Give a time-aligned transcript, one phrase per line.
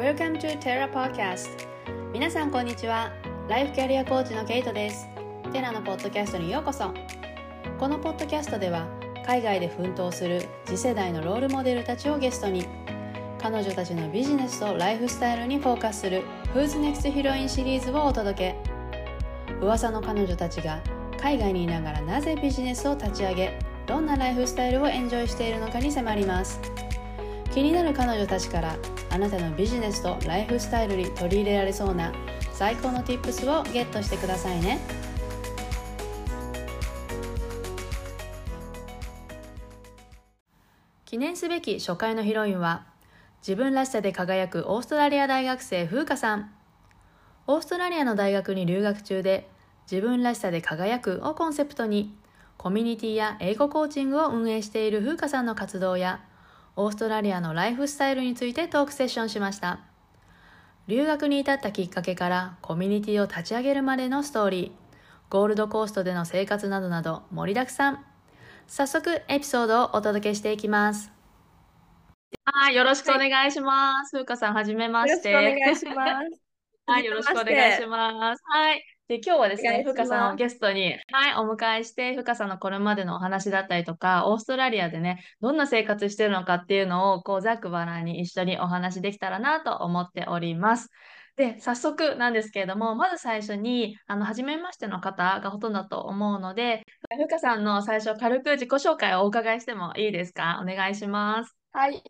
[0.00, 1.50] Welcome to Terra Podcast.
[2.10, 3.12] 皆さんこんにちは。
[3.50, 5.06] ライフキャリアコーチのケイトです。
[5.52, 6.94] テラのポッドキャストにようこそ。
[7.78, 8.86] このポッドキャストでは
[9.26, 12.66] 海外で奮闘する次世代のロールモデルたちをゲストに
[13.38, 16.22] 彼女たちのビジネスとライフスタイルにフォーカスする
[16.54, 18.56] Who's Next Heroin シリーズをお届け。
[19.60, 20.80] 噂の彼女たちが
[21.20, 26.58] 海外にいながらなぜビジネスを立ち上げどんなライフスタイルをエンジョイしているのかに迫ります。
[27.52, 28.76] 気になる彼女たちから
[29.10, 32.12] あなたのビジネスとライフスタイルに取り入れられそうな
[32.52, 34.78] 最高の Tips をゲットしてくださいね
[41.04, 42.86] 記念すべき初回のヒロインは
[43.40, 46.52] 自分らしさで輝くオーストラリア大学生風花さん。
[47.46, 49.48] オーストラリアの大学に留学中で
[49.90, 52.14] 自分らしさで輝くをコンセプトに
[52.58, 56.20] コミュニティや英語コーチングを運営している風花さんの活動や
[56.76, 59.80] オーストラリアのライフスタイルについてトークセッションしました
[60.86, 64.70] 留学に至ったきっかけからコミュニティを立ち上げるまでのストーリー
[65.30, 68.04] ゴールドコーストでの生活などなど盛りだくさん
[68.66, 71.12] 早速エピソードをお届けしていきます
[72.44, 74.12] はい、よろしくお願いします。
[74.12, 75.30] 風花さん、はじめまして。
[75.30, 76.40] よろしくお願いします。
[76.86, 78.42] はい、よろしくお願いします。
[78.44, 78.89] はい。
[79.10, 90.90] で、今日はですね、ふかさんをゲストに、はい、お迎えして、ふかさんのこれまでのお話だったりとか、オーストラリアでね、どんな生活してるのかっていうのを、こう、ざっくばらんに一緒にお話できたらなと思っております。
[91.34, 96.84] で、早速なんですけれども、まず最初に、あの、初めましての方がほとんどだと思うので、
[97.20, 100.62] ふかさんの最初、軽く自己紹介をお伺いしてもいいですか？
[100.62, 101.56] お願いします。
[101.72, 102.00] はい。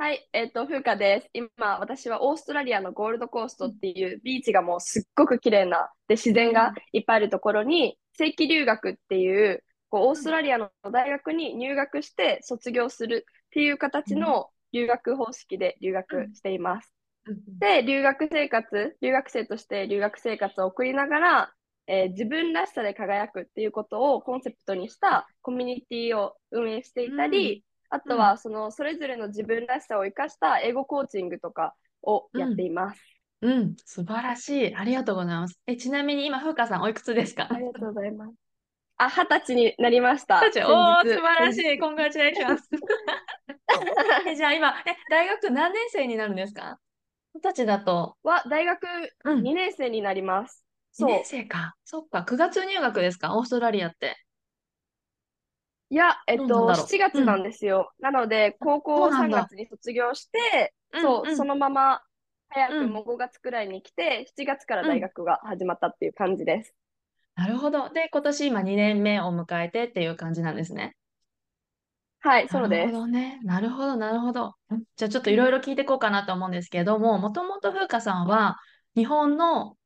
[0.00, 0.28] はい。
[0.32, 1.30] えっと、風花です。
[1.32, 16.94] 今、私はオーストラリアのゴールドコーストっていうビーチがもうすっごく綺麗な、で、自然がいっぱいあるところに、正規留学っていう、こう、オーストラリアの大学に入学して卒業するっていう形の留学方式で留学しています。
[17.60, 21.54] で、留学生活、留学生として留学生活を送りながら、
[21.86, 33.00] えー自分らしさで輝くっていうことをコンセプトにしたコミュニティを運営していたり、あとはそのそれぞれの自分らしさを生かした英語コーチングとかをやっています。
[33.40, 34.74] うん、素晴らしい。
[34.74, 35.60] ありがとうございます。
[35.66, 37.48] え、ちなみに今、風花さんおいくつですか？
[37.50, 38.34] ありがとうございます。
[38.96, 40.40] あ、二十歳になりました。
[40.40, 40.58] おー、先
[41.10, 41.78] 日素晴らし先い。
[41.78, 42.58] コングラチュレーション。
[44.28, 46.80] え、じゃあ今、え、大学何年生になるんですか？
[47.34, 48.86] 二十歳だと、日は大学
[49.24, 50.64] うん、2年生になります。
[50.98, 51.10] 2そう。
[51.10, 51.76] 年生か。
[51.84, 53.38] そっか、9月入学ですか？
[53.38, 54.16] オーストラリアって。
[55.90, 57.92] いや、えっと、どうなんだろう7月なんですよ。
[57.98, 62.02] なので、高そ校3うなんだ月に卒業して、うんそう、うんそのまま
[62.50, 66.74] 早うんくもう5月くらいに来て、7月から大学が始まったっていう感じです。
[67.36, 67.88] なるほど。
[67.90, 70.94] で、今年今2年目を迎えてっていう感じなんですね。
[72.20, 73.00] はい、そうなるほです。
[73.00, 73.40] どね。
[73.44, 74.48] なるほど、なるほど。
[74.74, 78.58] んじゃあちょっといろいろ聞いていこうかなと思うんですけども、もともと風花さんは
[78.96, 79.76] 日本の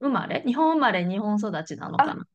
[0.00, 0.42] 生まれ？
[0.46, 2.26] 日本生まれ、日本育ちなのかな？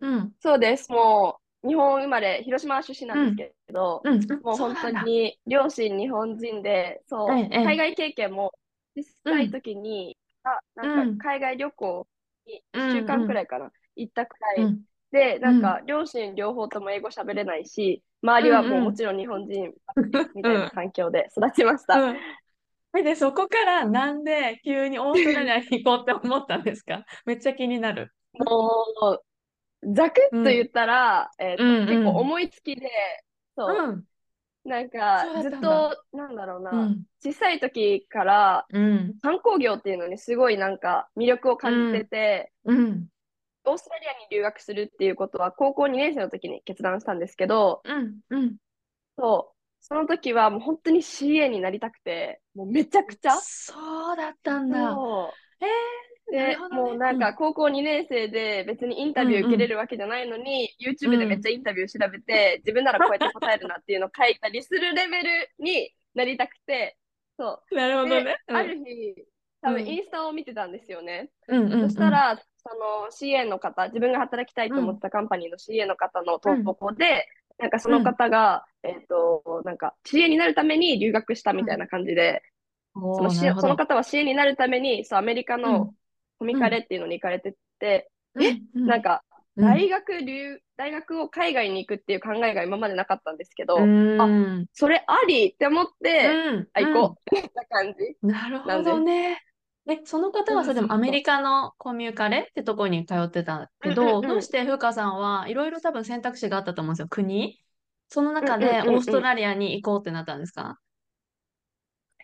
[0.00, 0.34] うん。
[0.40, 0.90] そうです。
[0.92, 4.20] もう、日本生まれ、広島出身なんですけど、うん。
[4.42, 5.12] もう本当そうなんだ。
[5.12, 8.52] に両親日本人で、そう、海外経験も
[8.96, 12.08] 小さい時に、あ、なうんんか海外旅行
[12.46, 14.84] にうん1週間くらいかな、行ったくらいうん。
[15.12, 19.72] で、なんか両親両方とも英語喋れないし、周りはもうんううんもちろん日本人
[20.34, 22.06] みたいな環境で育ちました。
[22.94, 23.04] うん。
[23.04, 27.04] で、そこからなんで急にオーストラリアに行こうって思ったんですか？
[27.26, 28.14] めっちゃ気になる。
[28.34, 29.24] もう、
[29.94, 32.88] ざくっと言ったら、えっとうんうん結構思いつきで、
[33.56, 34.04] そう、うん。
[34.64, 37.04] なんかずっと、なんだろうな、うん。
[37.22, 39.14] 小さい時からうん。
[39.22, 43.08] 観光業っていうのにすごいなんか魅力を感じてて、うん。
[43.64, 48.20] オーストラリアに留学するっていうことは高校2年生の時に決断したんですけど、うん。
[48.30, 48.56] うん。
[49.16, 53.32] そう、その時はもう本当に CA になりたくて、もうめちゃくちゃ。
[53.38, 54.76] そうだったんだ。
[55.60, 55.68] えー、
[56.32, 56.56] ね。
[56.70, 66.96] もうなんか高校2年生で別にインタビュー受けれるわけじゃないのに、YouTube でめっちゃインタビュー調べて、自分ならこうやって答えるなっていうのを書いたりするレベルになりたくて、
[67.38, 67.76] そう。
[67.76, 68.36] なるほどでね。
[68.48, 69.14] ある日、
[69.62, 69.74] 多うん。
[69.74, 71.30] 分インスタを見てたんですよね。
[71.48, 71.88] うんうんうん。
[71.88, 72.42] そしたら、そ
[72.76, 77.26] の CA の方、自分が働きたいと思ったカンパニーの CA の方の投稿で、
[77.58, 82.42] なんかその方が、えっと、なんか CA になるために留学したみたいな感じで、
[82.94, 85.88] おそのその方は CA になるために、そう、アメリカうん。
[85.88, 85.94] の
[86.42, 88.10] コミカレっていうのに行かれてて、
[88.40, 88.60] え？
[88.74, 88.86] うん。
[88.88, 89.22] なんか、
[89.56, 89.64] うん。
[89.64, 94.66] 大学留、大学を海外に行くっていう考えが今までなかったんですけど、うん。
[94.72, 96.68] それありって思って、うん。
[96.74, 98.16] あ、行こうってな感じ？
[98.22, 99.40] うんなるほどね。
[99.88, 107.60] え、その方はそれでもアメリカのコミューカレってとこに通ってたけど、どうして風花さんはいろいろ多分選択肢があったと思うんですよ、国？
[108.08, 110.78] その中でオーストラリアに行こうってなったんですか？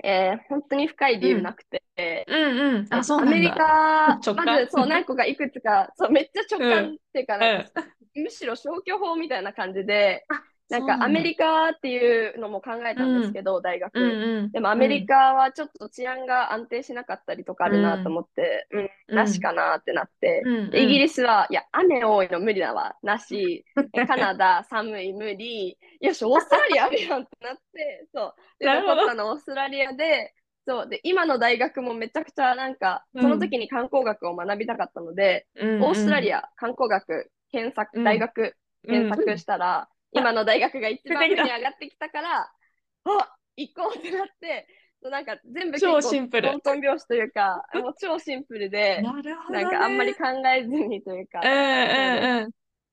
[0.04, 1.82] えー本当に深い理由なくて、
[2.28, 2.88] うんうん。
[2.90, 3.54] アメリだ。
[4.24, 7.72] カ、まずそう何個かいくつか、そうめっちゃ直感っていうか、なん。
[8.14, 10.86] むしろ消去法みたいな感じで、あ、なん。
[10.86, 13.98] かアメリカっていうのも考えたんですけど、大学。
[13.98, 14.50] うんうん。
[14.52, 20.42] でもアメリカはちょっと治安が安定しなかったりとかあるなと思って、うん、うんなしかなってなって。
[20.44, 23.64] うんでイギリスは、いや、雨多いの無理だわ、なし。
[23.94, 25.78] えカナダ、寒い、無理。
[26.00, 28.34] よし、オーストラリアあるやんってなって、そう。
[28.58, 30.34] で、残ったのオーストラリアで、
[30.66, 30.88] そう。
[30.88, 38.54] で、今の大学もめちゃくちゃなんか、うんその時に観光学を学びたかったので、うんオーストラリアア観光学検索、うん大学
[38.86, 44.66] 検索したら、今の大学が一番上に上がってきたから、あ行こうってなって、
[45.02, 46.60] なんか全部結超構シンプル。
[46.60, 49.62] トン拍子というか、もう超シンプルで、なるほどね。
[49.62, 51.54] なんかあんまり考えずにというか、うんう
[52.40, 52.50] んうん。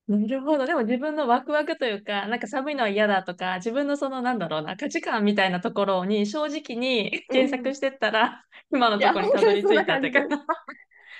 [0.08, 0.66] なるほど。
[0.66, 10.46] でも自分のワクワクというか、なんか寒いのは嫌だとか、自分のそのなんだろうな、価値観みたいなところに正直に検索してったら、今のところにたどり着いたっていうか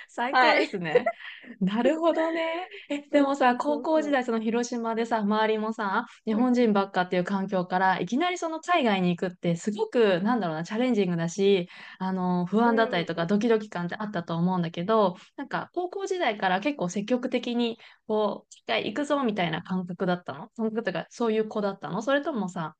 [0.07, 1.05] 最高ですね。
[1.61, 2.67] なるほどね。
[2.89, 11.67] え、でもさ、高校時代、その広島でさ、周りもさ、日本人ばっかっていう環境から、いきなりその海外に行くって、すごく、なんだろうな、チャレンジングだし、
[11.99, 13.27] あの、不安だったりとか、うん。
[13.27, 17.77] ドキドキ感ってあったと思うんだけど、なんか、高校時代から結構積極的に、
[18.07, 20.49] こう、機会行くぞみたいな感覚だったの？
[20.55, 22.01] 感覚というか、そういう子だったの？
[22.01, 22.75] それともさ、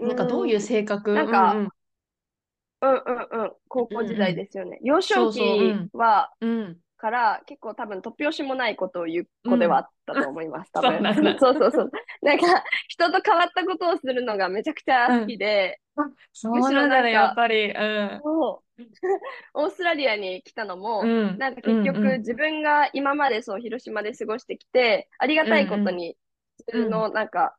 [0.00, 1.12] なんかどういう性格？
[1.14, 1.68] なんかうんうん
[2.84, 4.78] うんうん、高校時代ですよね。
[4.82, 5.40] 幼少期
[5.92, 6.76] は、うん、うん。
[6.96, 10.92] から結構多分突拍子もないことを言う子ではあったと思います、多分。
[10.92, 11.90] そうなんだ そうそうそう。
[12.22, 15.80] なんか人と変わったことをするのがめちゃくちゃ好きで、
[16.32, 17.70] そうなんだね、やっぱり。
[17.70, 18.20] うん。
[19.54, 26.16] オーストラリアに来たのも、うんなんか結局、うんうん自分が今までそう広島で過ごしてきて、ありがたいことに
[26.66, 27.54] 普通のなんか、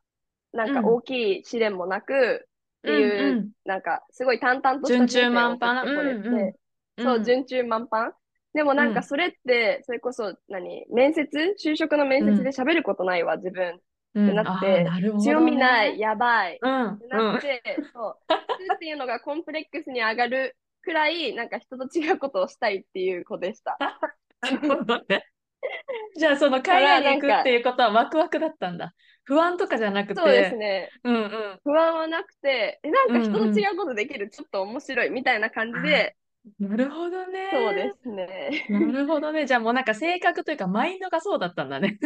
[0.52, 2.48] なんか大きい試練もなく、
[2.86, 5.82] っていう、うんうんなんかすごい淡々とした順中満帆な。
[5.82, 6.54] 人生を送ってうんうん
[7.02, 8.12] そう、ん順中満帆。
[8.54, 11.28] でもなんうんかそれって、それこそ何、面接？
[11.62, 13.80] 就職の面接で喋ることないわ、自分。
[14.14, 16.58] うんってなってあーなるほどね強みない、やばい。
[16.62, 16.86] うん。
[16.92, 17.62] ってなって、
[17.92, 18.34] そう、普
[18.66, 23.76] 通っていうのがコンプレックスに上がるくらい、なんか人と違うことをしたいっていう子でした。
[24.40, 25.26] なるほどね。
[26.18, 28.94] じゃあ、その海外に行くっていうことはワクワクだったんだ。
[29.24, 30.20] 不安とかじゃなくて。
[30.20, 30.90] そうですね。
[31.04, 31.60] うんうん。
[31.64, 36.16] 不安はなくて、え、なんか人と違うことできる、ちょっと面白いみたいな感じで、
[36.60, 37.50] なるほどね。
[37.52, 38.66] そうですね。
[38.70, 39.46] なるほどね。
[39.46, 41.98] じゃあもうなんか性格というかマインドがそうだったんだね。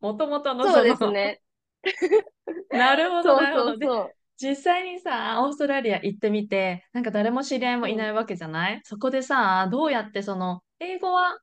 [0.00, 0.96] もともとのそうで。
[0.96, 1.40] すね。
[2.70, 3.76] なるほど、なるほど。
[3.76, 4.14] でそうそう。
[4.40, 11.38] 実際にさ、オーストラリア行ってみて、なんか誰も知り合いもいないわけじゃない、そこでさ、どうやってその、英語は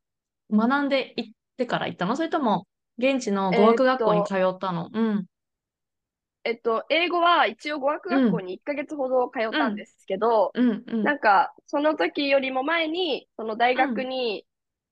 [0.51, 2.17] 学んで行ってから行ったの？
[2.17, 2.67] それとも、
[2.99, 5.27] 現地の語学学校に通ったの、うん。
[6.43, 11.03] えっと、英語は一応語学学校に1ヶ月ほど通ったんですけど、うん、うん。
[11.03, 14.45] なんか、その時よりも前に、その大学に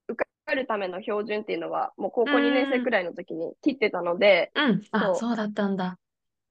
[0.09, 4.83] 受かるための標準っていうのは、もう高校2年生くらいの時に切ってたので、うん。
[4.91, 5.99] あ、そうそうだったんだ。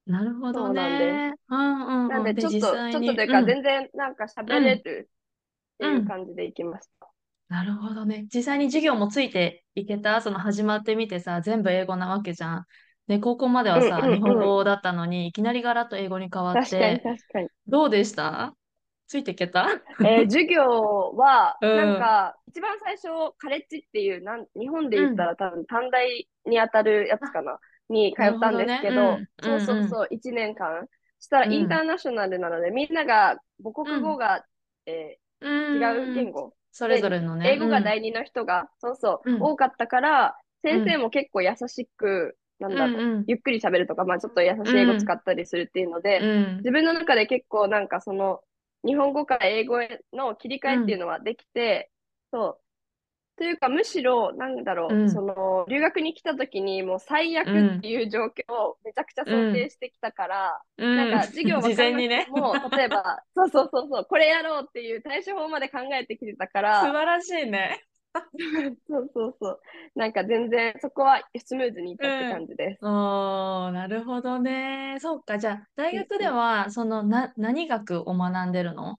[0.07, 1.35] なるほどそうなんね。
[1.49, 2.13] うんうんうん。
[2.13, 5.11] なんでちょっと、ちょっとというか、うん全然なんか喋れる
[5.75, 7.11] っていう感じで行きました。
[7.49, 8.27] なるほどね。
[8.35, 10.21] 実際に授業もついていけた？
[10.21, 12.65] その始まってみてさ、全部英語なわけじゃん。
[13.07, 14.17] で、高校まではさ、うんうんうん。
[14.17, 17.49] 日本語だったのに、いきなりガラッと英語に変わっ確かにて、確かに。
[17.69, 18.55] どうでした？
[19.09, 19.69] ついていけた？
[20.03, 20.63] えー 授業
[21.17, 21.71] は、うん。
[21.73, 29.27] なんか、一番最初、カレッジっていう、なん日本で言ったら多分短大に当たるやつかな、に通ったんですけどん。
[29.39, 30.87] そうそうそう、1年間。
[31.19, 31.51] そしたらうん。
[31.51, 34.45] インターナショナルなので、みんなが母国語が、
[34.87, 35.27] えー
[35.73, 37.51] 違う言語、それぞれのね。
[37.51, 39.43] 英語がうん第二の人が、そうそう、うん。
[39.43, 43.25] 多かったから、先生も結構優しく、なんだろう、うんうん。
[43.27, 46.57] ゆっくり喋るとか、まあちょっと優しい英語使ったりするっていうので、うん。
[46.59, 48.41] 自分の中で結構なんかその
[48.85, 51.91] 日本語から英語への切り替えっていうのはできて、
[52.33, 52.66] そう。
[53.37, 62.27] というかむしろなんだろう、うんその留学に来た時にもう最悪っていう状況をめちゃくちゃ想定してきたから、うんなんか授業分 事からな前にね。
[62.29, 67.83] も、例えば、 そうそうそうそう、これやろうっていう対処法まで考えてきてたから、素晴らしいね。
[68.89, 69.61] そうそうそう。
[69.95, 72.79] なんか全然そこはスムーズにいったって感じです。
[72.83, 74.97] おー、なるほどね。
[75.01, 75.39] そうか。
[75.39, 78.97] じゃあ、大学では、その、な、何学を学んでるの？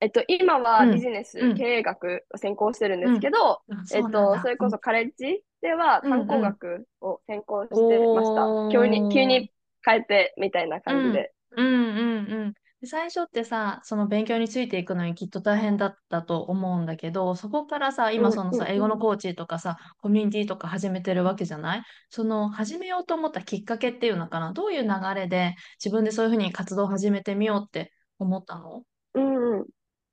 [0.00, 0.90] えっと、今はうん。
[0.92, 1.54] ビジネス、うん。
[1.56, 3.60] 経営学を専攻してるんですけど、あ
[3.94, 6.26] えっと、それこそカレッジではうんうん。
[6.28, 8.46] 観光学を専攻してました。
[8.46, 8.72] おー。
[8.72, 9.50] 急に、急に
[9.84, 11.32] 変えてみたいな感じで。
[11.56, 12.52] うんうんうん。
[12.80, 18.76] で最初ってさ、その勉強についていくのにきっと大変だったと思うんだけど、そこからさ、今そのさ、うんうんうん。
[18.76, 21.82] 英語のコーチとかさ、コミュニティとか始めてるわけじゃない？
[22.08, 24.52] その始めようと思ったきっかけっていうのかな？
[24.52, 27.90] どういう流れで自分でそういうふうに活動を始めてみようって
[28.20, 28.84] 思ったの？
[29.14, 29.66] うんうん。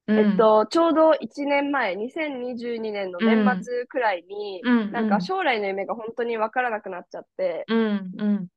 [0.07, 0.17] うん。
[0.17, 8.49] えっと、ちょうど1年前、2022年の年末くらいに、うんなんか将来の夢が本当にわからなくなっちゃって、うんうん。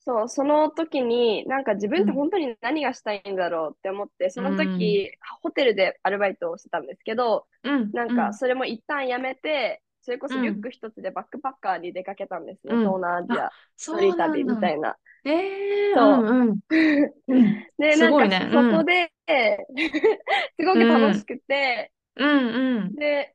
[0.00, 2.12] そう、その時に、なんか自分ってうん。
[2.12, 4.54] 本当に何がしたいんだろうって思って、そのうん。
[4.54, 5.10] 時、
[5.42, 7.92] ホテルでアルバイトをしてたんですけど、うん。
[7.92, 12.80] なんかそれも一旦やめて、それこそリュッうク一つでバックパッカーに出かけたんですね、うん。
[12.80, 14.96] 東南アジア、一人旅みたいな。
[15.24, 16.24] ええそう。
[16.24, 16.60] うんうん。
[17.28, 18.48] う んで、なんかね。
[18.52, 19.12] そこで、
[20.60, 22.94] すごく楽しくて、うんうん。
[22.94, 23.34] で、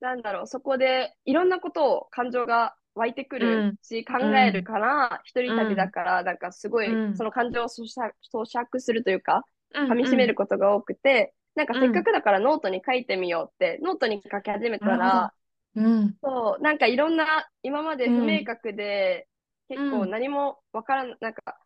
[0.00, 7.16] なんだろう、そこでいろんなことを感情が湧いてくるし、考えるから、一人旅だから、なんかすごいうん。
[7.16, 9.44] その感情を咀嚼するというか、
[9.74, 15.32] うん噛み締めることが多くて、なんかうんせっかくだからノートに書いてみようって、ノートに書き始めたら、
[15.74, 16.16] うん。
[16.22, 19.28] そう、なんかいろんな、今まで不明確で、
[19.68, 20.10] 結構うん。
[20.10, 21.58] 何もわからん、なんか、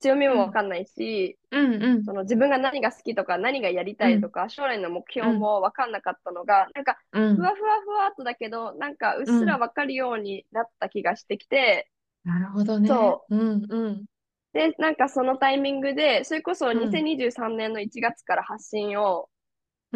[0.00, 2.04] 強みもわかんないし、うんうん。
[2.04, 11.90] その自分が何が好きとか何がやりたいとか、将来の目標もわかんなかったのが、なんか、うんふわふわふわっとだけど、なんかうっすらわかるようになった気がしてきて、
[12.24, 12.88] なるほどね。
[12.88, 13.36] そう。
[13.36, 14.06] んうん。
[14.52, 16.80] で、なんかそのタイミングで、それこそうん。
[16.80, 19.30] 2023年の1月から発信を、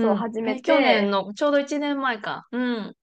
[0.00, 0.16] そううん。
[0.16, 0.72] 始めて。
[0.72, 2.46] え去年のちょうど1年前か。
[2.52, 2.96] うん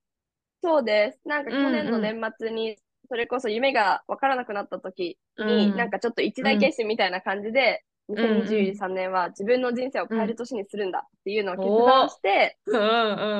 [0.64, 1.28] そうです。
[1.28, 2.02] なんか去年のうん。
[2.02, 5.76] 年末に、それこそ夢がわからなくなった時うに、ん。
[5.76, 8.14] なんかちょっと一大決心みたいな感じで、ん。
[8.14, 12.80] 2023年は自分の人生を変える年にするんだっていうのを決断して、うんう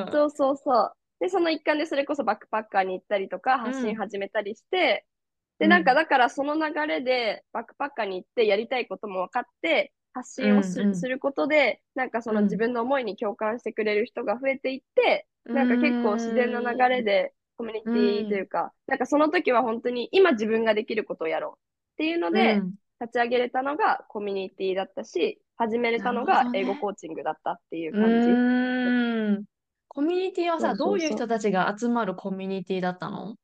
[0.05, 0.93] んそうそうそう。
[1.19, 5.05] で、その一環でそれこそバックパッカーに行ったりとか、発信始めたりして、
[5.57, 5.69] で、うん。
[5.69, 10.95] なんかだからその流れでバックパッカーに行ってやりたいことも分かって、発信をす,、うんうん。
[10.95, 12.45] することで、なんかそのうん。
[12.45, 22.75] 自分の思いに共感してくれる人が増えていって、なんか結構自然な流れでコミュニティというか、なんかその時は本当に今自分ができることをやろうっていうので、うん。
[23.01, 28.31] 立ち上げれたのがコミュニティだったし、始めれたのが英語コーチングだったっていうう感じ。
[29.89, 33.35] コミュニティはさ、どういう人たちが集まるコミュニティだったの？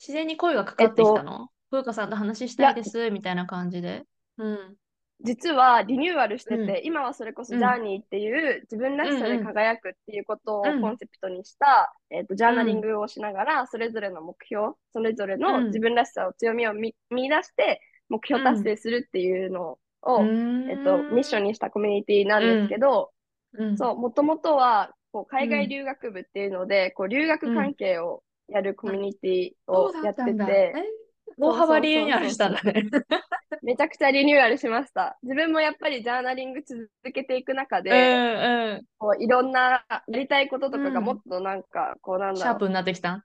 [0.00, 1.48] 自然に声がかかってきたの？
[1.70, 4.02] 風花さんと話したいです、みたいな感じで。
[4.38, 4.76] うん。
[5.24, 6.80] 実はリニューアルしてて、うん。
[6.84, 7.60] 今はそれこそうん。
[7.60, 10.80] ジャーニーっていう自分らしさで輝くっていうことをうん。
[10.80, 15.40] コンセプトにした、えっとジャーナリングをしながら、それぞれの目標、それぞれうん。
[15.40, 23.10] の自分らしさを強みを見見出して目標達成するっていうのを、えっと、ミッションにしたコミュニティなんですけど、
[23.54, 30.24] うん、そう、もともとはこう海外留学部っていうので、こう留学関係をやるコミュニティをやって。
[30.24, 31.01] て、え
[31.38, 32.84] 大幅リニューアルしたんだね。
[33.62, 35.18] めちゃくちゃリニューアルしました。
[35.22, 42.36] 自分もやっぱりジャーナリング続けていく中で、うんうこういろんなやりたいこととかうんがもっとなんか、こうなんん。
[42.36, 42.54] シだろう。
[42.54, 43.24] ャープになってきた？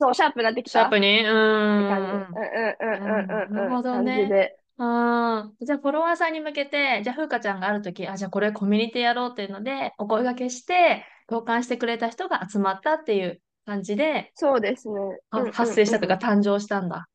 [0.00, 1.20] そう、シャープになってきシたャープに？
[1.20, 2.12] うって感じ。
[2.12, 2.14] ん。
[2.14, 4.52] うんうんうんうんうんなるほど感ね。
[4.82, 14.94] あーじゃあ、フォロワーさんに向けて、じゃあ、風花ちゃんがあるとき、あ、じゃあ、これコミュニティやろうっていうので、お声掛けして、共感してくれた人が集まったっていう感じで、そうですね。
[15.30, 16.96] あうんうんうん発生したとか誕生したんだ。
[16.96, 17.08] な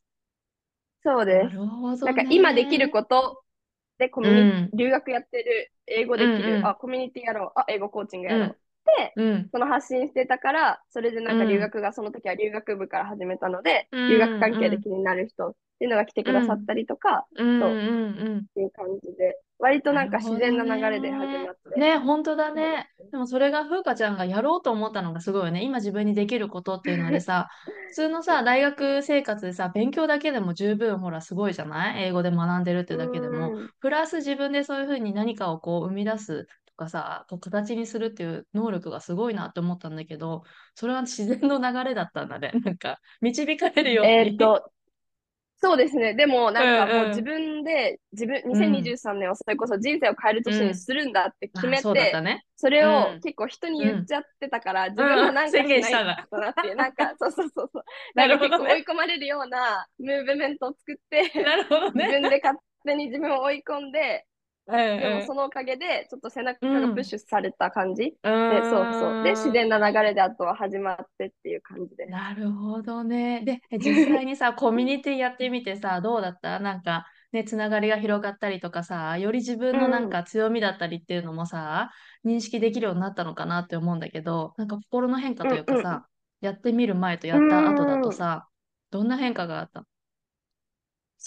[1.03, 1.55] そうです。
[1.55, 2.27] るほどなんかね。
[2.29, 3.43] 今できること
[3.97, 8.59] でコミュニ、うん留学やってる、英語できる、うんうんあ、コミュニティやろう、あ、英語コーチングやろう。
[9.15, 9.49] うん。
[9.51, 17.81] その発信してたから、それでなんかうん留学が、その時は留学部から始めたので、うん留学関係で気になる人っていうのが来てくださったりとか、うんそううんう
[18.35, 18.37] ん。
[18.39, 21.79] っていう感じで、割となんか自然な流れで始まって。
[21.79, 22.89] ね、本当だね。
[23.11, 25.63] でもそれが風花ちゃんがやろうと思ったのがすごいよね。
[25.63, 27.47] 今自分にできることっていうのでさ、
[27.89, 32.05] 普通のさ、大学生活でさ、勉強だけでも十分ほらすごいじゃない？
[32.05, 33.51] 英語で学んでるってだけでも。
[33.55, 40.43] うんプラス自分でそういうふうに何かをこう生み出すとかさ、こう形にするっていう能力がすごいなって思ったんだけど、
[40.75, 42.51] それは自然の流れだったんだね。
[42.65, 44.11] なんか、導かれるように。
[44.11, 44.71] えーっと、
[45.57, 46.13] そうですね。
[46.13, 52.45] でも、なんかうんうんもう自分で、自分、ん2023年をそれこそ人生を変える年にするんだって決めて、ね。
[52.57, 56.27] それうんを結構人に言っちゃってたから、自分もなんかないんだ。
[56.29, 57.83] だなってんか、そうそうそうそう。
[58.15, 58.57] ななんかるほどね。
[58.57, 62.07] 結構追い込まれるようなムーブメントを作って、なるほど自ね。
[62.07, 64.25] 分で勝手に自分を追い込んで、
[64.67, 68.03] うんうんでもそのおかげで、ちょっと背中がプッシュされた感じ。
[68.03, 69.23] うで、そうそう。
[69.23, 72.05] で、自然な流れであとは始まってっていう感じで。
[72.09, 73.41] なるほどね。
[73.45, 76.59] で、え 実際にさ、コミュニティやってみてさ、どうだった？
[76.59, 81.91] なんか、ね、つながりが広がったりとかさ、より自分のなんか強みだったりっていうのもさ、
[82.23, 86.07] 認識できるようになったのかなって思うんだけど、なんか心の変化というかうんさ、
[86.41, 88.47] やってみる前とやった後だとさ、
[88.91, 89.85] どんな変化があった？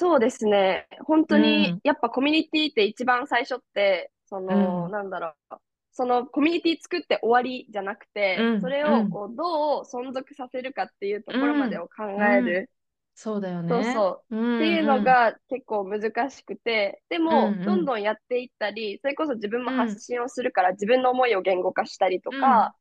[0.01, 0.87] そうですね。
[1.07, 1.43] 本当うん。
[1.43, 4.93] に、やっぱコミュニティって一番最初って、その、うん。
[4.93, 5.57] なんだろう。
[5.91, 8.61] そのコミュニティ作って終わりじゃなくて、うん。
[8.61, 12.71] それうんをこうどう存続させるかっていうところまでを考える。
[13.17, 13.71] そうだよね。
[13.71, 14.37] そうそう。
[14.37, 19.79] うんっていうのが結構難しくて、でも、どんどんやっていったり、それこそ自分もうん。
[19.79, 22.75] 発信をするから、自分の思いを言語化したりとか、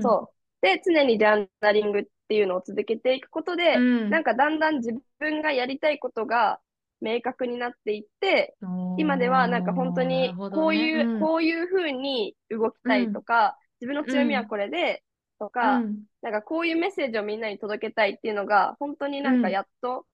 [0.00, 0.34] そう。
[0.60, 4.10] で、常にジャーナリングっていうのを続けていくことで、うん。
[4.10, 6.60] なんかだんだん自分がやりたいことが
[7.00, 8.54] 明確になっていって、
[8.98, 15.02] 今ではなんか本当にこういう、こういう風に動きたいとか、自分の強みはこれで、
[15.40, 16.04] とか、うん。
[16.22, 20.06] なんかこういうメッセージをみんなに届けたいっていうのが、本当になんかやっと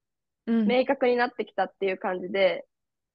[0.47, 0.67] うん。
[0.67, 2.65] 明確になってきたっていう感じで、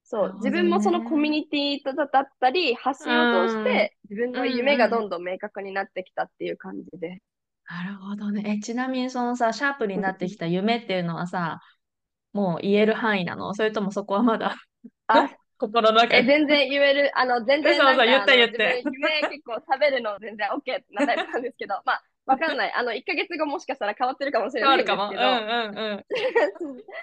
[0.04, 7.22] そう、自分もそのコミュニティだったり、発信を通して、自分の夢がどんどん明確になってきたっていう感じで。
[7.72, 8.44] なるほどね。
[8.58, 11.60] え、ちなみにそのさ、シャープになってきた夢っていうのはさ、
[12.34, 13.54] もう言える範囲なの？
[13.56, 14.56] それともそこはまだ
[15.08, 16.26] あ、 心の中え、に。
[16.26, 22.74] 全然言える、あの、全然そうそうなんか、言ってあの言って夢結構食べるの全然 OK なタイプなんですけど、 まあ、わかんない。
[22.74, 24.84] あの、1ヶ月後もしかしたら変わってるかもしれ変ないも。
[24.86, 26.06] んですけど、うんうんうん。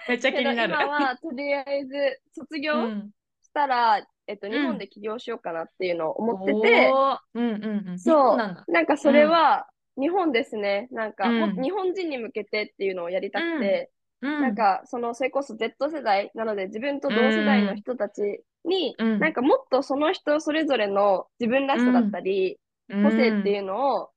[0.07, 0.75] めっちゃ気になる。
[0.75, 3.11] 今はとりあえず卒う業ん、
[3.41, 6.99] したら、えっと、ん日本で起業しようかなっていうのを思ってて、
[7.33, 7.97] うんうんうん。
[7.97, 8.67] そなんだ。
[8.67, 9.67] なんかそれは
[9.99, 10.87] 日本ですね。
[10.91, 11.61] なんか、うん。
[11.61, 13.91] 日本人に向けてっていうのをやりたくて、
[14.21, 14.41] うん。
[14.41, 18.21] なんかそのそれこそ Z 世代なので自分と同世代の人たち
[18.65, 19.19] に、うん。
[19.19, 24.09] なんかもっとその人それぞれの自分らしさだったり、うん、個性っていうのを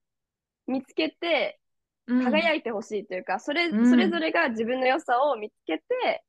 [0.66, 1.58] 見つけて
[2.06, 3.90] うん、輝いてほしいというか、それ、うん。
[3.90, 6.20] それぞれが自分の良さを見つけて、め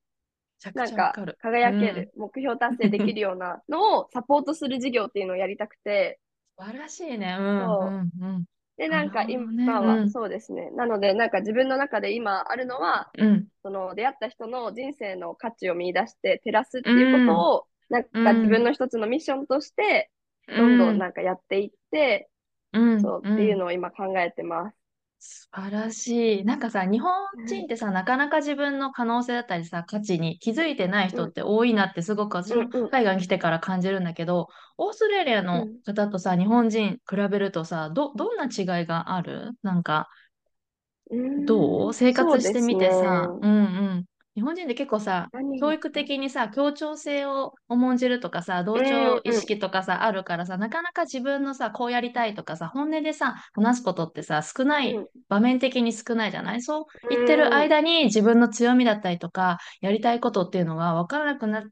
[0.60, 1.38] ちゃくなんかちゃわかる。
[1.42, 6.20] 輝ける、目標達成できるようなのをサポートする事業っていうのをやりたくて、
[6.58, 7.36] 素晴らしいね。
[7.40, 7.60] うん。
[7.66, 7.88] そう。
[7.88, 8.34] うん。
[8.36, 8.46] うん。
[8.78, 10.10] で、なんか今はうん。
[10.12, 10.72] そうですね。
[10.72, 13.48] なので、なんか自分の中で今あるのは、うん。
[13.62, 20.12] その出会った人の人生の価値を見出して照らすっていうことを、なんか自分の一つのミッションとして、
[20.48, 22.30] どんどんなんかやっていって、
[22.74, 24.83] うん、そうっていうのを今考えてます。
[25.26, 26.46] 素晴らしい。
[26.46, 27.10] なんかさ、日本
[27.46, 39.52] 人ってさ、なかなか自分の可能性だったりさ、価値に気づいてない人って多いなってすごく私も海外に来てから感じるんだけど、オーストラリアの方とさ、日本人比べるとさ、ど、どんな違いがある？
[39.62, 40.10] なんか、
[41.10, 41.46] うん。
[41.46, 41.94] どう？
[41.94, 43.60] 生活してみてさ、そううんう
[44.02, 44.06] ん。
[44.36, 55.08] 日本人って結構さ、何教育的にさ、協調性を重んじるとかさ、同調意識とかさ、あるからさ、なかなか自分のさ、こうやりたいとかさ、本音でさ、話すことってさ、少ない、うん。
[55.30, 56.62] 場面的に少ないじゃない？
[56.62, 61.64] そう言ってる間に自分の強みだったりとか、やりたいことっていうのが分からなくなっ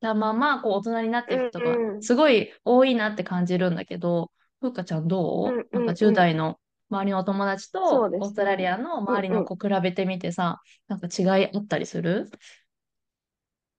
[0.00, 6.58] たまま、こう、大人になっていく人がすごい多いなって感じるんだけど、ふうかちゃんどう、なんか10代の
[6.90, 12.30] 周りのお友達そとオーストラリアの周りの子比べてみてさ、なんか違いあったりする？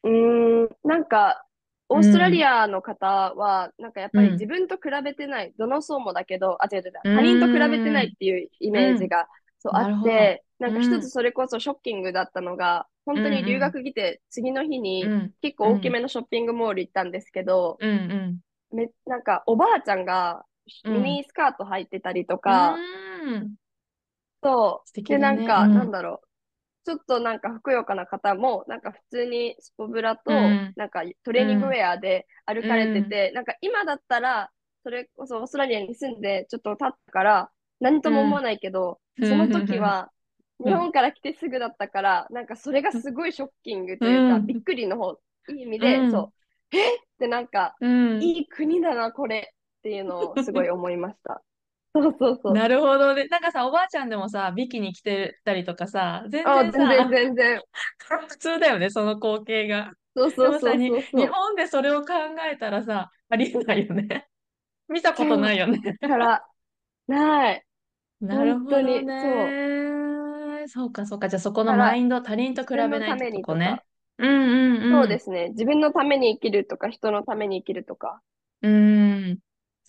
[0.04, 1.46] うーん、なんか、
[1.90, 4.34] オーストラリアの方は、なんかやっぱりうん。
[4.34, 9.28] 自分と比べてない、どの層もだけど、あ、違う違う他人と比べてないっていうイメージが、
[9.60, 15.34] そうあって、なんかうん一つそれこそショッキングだったのが、本当に留学来て、次の日にうん。
[15.42, 18.40] 結構大きめのショッピングモール行ったんですけど、うんうん。
[18.72, 20.46] め、なんかおばあちゃんがうん
[20.86, 23.56] ミニスカート履いてたりとか、うん。
[24.44, 25.12] そう。
[25.12, 25.18] ね。
[25.20, 25.74] なんか、うん。
[25.74, 26.28] なんだろう。
[26.86, 30.76] ちょっとなんかふくよかな方も、なんか普通にスポブラと、うん。
[30.76, 34.52] なんかトレーニングウェアで歩かれてて、なんか今だったら、
[34.84, 39.28] それこそオーストラリアに住んでちょっと経ったから、何とも思わないけど、うん。
[39.28, 40.12] その時は、
[40.60, 40.68] うん。
[40.68, 44.48] 日本から来てすぐだったから、なんかそれがすごいショッキングというか、うん。
[44.48, 45.14] びっくりの方、
[45.50, 46.12] いい意味で、うん。
[46.12, 46.34] そ
[46.74, 46.96] う、え？
[46.98, 48.20] ってなんか、うん。
[48.20, 51.44] いい国だな、これっていうのをすごい思いました。
[51.94, 52.54] そうそうそう。
[52.54, 53.28] なるほどね。
[53.28, 57.62] なんかさ、おばあちゃんでもさ、ビキに着てたりとかさ、全あ、然全然さ、全然。
[58.30, 59.92] 普通だよね、その光景が。
[60.16, 60.78] そうそうそう。
[60.78, 62.14] 日本でそれを考
[62.52, 64.28] えたらさ、ありえないよね。
[64.88, 65.80] 見たことないよね。
[66.00, 66.46] から、
[67.08, 67.66] ない。
[68.22, 70.68] なるほど本当にね。
[70.68, 71.28] そうか、そうか。
[71.28, 73.82] じゃあそこのマインド、他人と比べないってとこね。
[74.18, 75.02] うんうんうん。
[75.02, 75.50] そうですね。
[75.50, 78.22] 自分のために生きるとか、人のために生きるとか、
[78.62, 79.01] うん。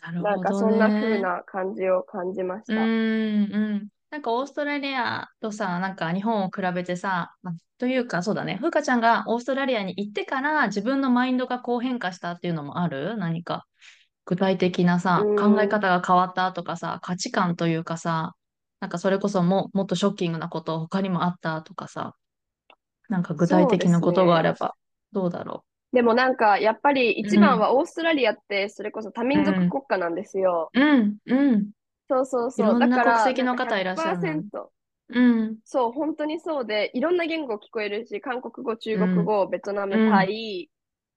[0.03, 0.37] なるほどね。
[0.37, 2.83] なんかそんな風な感じを感じましうんた。
[2.83, 3.88] うん。
[4.11, 13.17] なんかオーストラリアとさ、なんか日本を比べてさ、まあというかそうだね、ふうかちゃんがオーストラリアに行ってから自分のマインドがこう変化したっていうのもある？
[13.17, 13.65] 何か
[14.25, 18.35] 具体的なさ、うん考え方が変わったとかさ、価値観というかさ、
[18.81, 22.15] なんかそれこそももっとショッキングなこと他にもあったとかさ、
[23.09, 24.75] なんか具体的なことがあれば、
[25.12, 30.72] どうだろでもなんか、やっぱり一番はオーストラリアって、それこそ多民族国家なんですよ。
[30.74, 30.81] う。
[30.81, 31.70] うん、うん、
[32.09, 32.74] そうそうそう。
[32.74, 34.72] いろんなだから、国籍の方いらっしゃるのなんか100%
[35.09, 35.20] う
[35.52, 40.70] ん、そう、本当にそうで、いろんな言語聞こえるし、韓国語、中国語、ベトナム、うんタイ、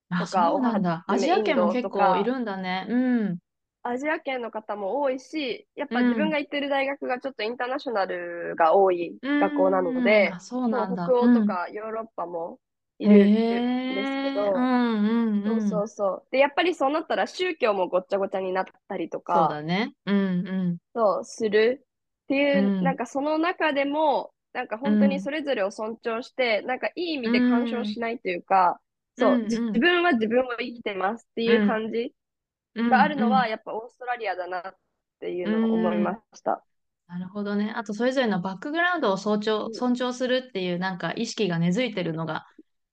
[0.09, 1.03] あ、とかそうなんだ。
[1.07, 2.85] アジア圏も結構いるんだね。
[2.89, 2.95] う
[3.33, 3.39] ん。
[3.83, 11.07] アジア圏の方も多いし、やっぱうん自分が行ってる大学がちょっとインターナショナルが多いうん学校なので、あ、そうそうなんだ。
[11.07, 11.45] 北欧とうん。
[11.45, 12.59] かヨーロッパも
[12.99, 13.27] いへる
[13.91, 15.81] んですけえ、ど、うんうんそううん。
[15.81, 16.27] そうそう。
[16.31, 19.93] で、やっぱりそうなったら宗教もごっちゃごちゃになったりとそうか、だね。
[20.05, 20.77] うんうん。
[20.93, 21.86] そうする
[22.23, 28.79] っていう、うんなんかその中でも、なんか本当にそれぞれを尊重して、なんかいい意味で干渉しないというか、
[29.15, 32.13] そう、うんうん自分は自分を生きてますっていう感じ
[32.75, 34.77] うんがあるのは、うんやっぱオーストラリアだなっ
[35.19, 36.65] ていうのを思いました。
[37.08, 37.71] なるほどね。
[37.75, 42.45] あと、それぞれのバックグラウンドを尊重、うん尊重するっていう、なんか意識が根付いてるのが、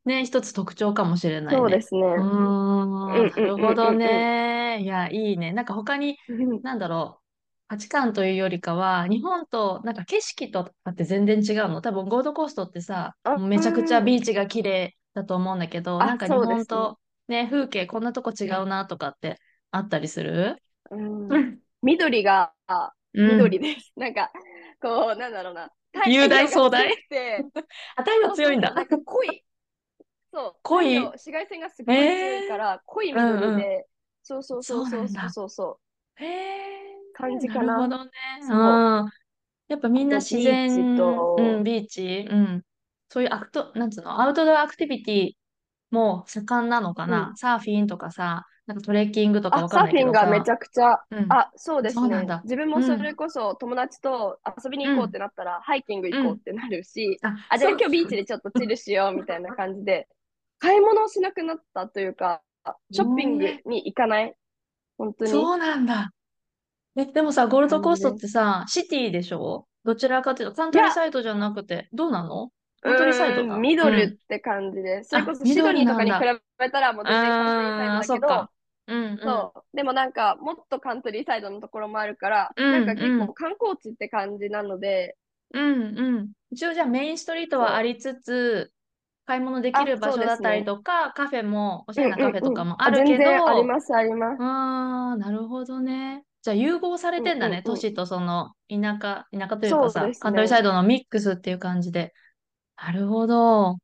[0.05, 1.61] ね、一つ特徴かもしれないね。
[1.61, 2.01] そうですね。
[2.01, 4.81] うなるほどね。
[4.83, 5.53] いや、いいね。
[5.53, 6.19] なんか他に、
[6.63, 7.23] なんだろう。
[7.69, 11.81] 価値観というよりかは、日本となんか景色とかって全然違うの？
[11.81, 19.39] 多分ゴールドコーストってさ、めちゃくちゃビーチが綺麗だと思うんだけど、あなんか日本とね、風景こんなとこ違うなとかって
[19.71, 20.57] あったりする？
[20.91, 21.59] うんうん。
[21.81, 22.53] 緑が
[23.15, 23.93] うん緑です。
[23.97, 24.31] なんか、
[24.83, 25.71] こう、なんだろうな。
[26.07, 26.91] 雄大壮大？
[27.97, 29.45] あ、太陽強いんだなんか濃い。
[30.33, 30.55] そう。
[30.63, 33.65] 濃い紫外線がすごい強いから、濃い緑で、うんうん。
[34.23, 35.31] そうそうそうそうそう。
[35.31, 35.81] そうそ
[36.19, 36.25] う。
[36.25, 37.67] へえ、感じかな。
[37.67, 38.11] なるほどね。
[38.41, 38.59] そう。
[38.59, 39.11] うん。
[39.69, 42.63] やっぱみんな自然、とうん、ビーチ、うん。
[43.11, 45.33] そういうアクト、なんつうの、アウトドアアクティビティ
[45.91, 47.29] も盛んなのかな？
[47.31, 47.37] うん。
[47.37, 50.21] サーフィンとかさ、なんかトレッキングとかわあ、サーフィンかんないけどさ。
[50.27, 51.27] がめちゃくちゃ、うん。
[51.29, 52.27] あ、そうですね。
[52.45, 60.09] 自分もそれこそ友達と遊びに行こうってなったら、ハイキング行こうってなるし、あ、あ、じゃあ今日ビーチでちょっとチルしようみたいな感じで、
[60.63, 62.41] 買い物をしなくなったというか、
[62.93, 64.35] ショッピングに行かない？
[64.97, 65.31] 本当に？
[65.33, 66.11] そうなんだ。
[66.97, 69.67] え、でもさ、ゴールドコースト感ってさ、シティでしょ？
[69.85, 72.51] どちらかというと、カントリーサイドじゃなくて、どうなの？
[72.81, 73.55] カントリーサイドだ。
[73.55, 76.19] うーんミドルうんって感じで、それこそあシドニーとかに比
[76.59, 78.49] べたらもう全然カントリーサイドだけど。
[78.89, 79.19] うんうん。
[79.21, 79.77] そう。
[79.77, 85.17] でもなんか、もっとカントリーサイドのところもあるから、うんなんか結うん構観光地って感じなので、
[85.55, 86.33] うんうん。
[86.51, 88.73] 一応じゃあメインストリートはありつつ、
[89.27, 94.43] 買い物できるあ場所だったりとか、カフェも、おしゃれなカフェとかもあるけ全然ありど、ます、あります。
[94.43, 96.25] ああ、なるほどね。
[96.43, 102.13] じゃあ融合されてんだね、うんうんうん都市とその田舎、田舎というかさ、ねカントリーサイドのミックスっていう感じで。
[102.77, 103.77] なるほど。